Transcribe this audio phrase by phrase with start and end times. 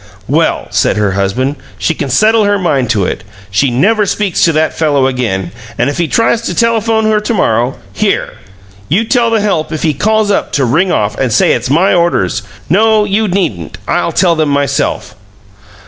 [0.27, 3.23] "Well," said her husband, "she can settle her mind to it.
[3.51, 7.33] She never speaks to that fellow again, and if he tries to telephone her to
[7.35, 8.33] morrow Here!
[8.89, 11.93] You tell the help if he calls up to ring off and say it's my
[11.93, 12.41] orders.
[12.67, 13.77] No, you needn't.
[13.87, 15.13] I'll tell 'em myself."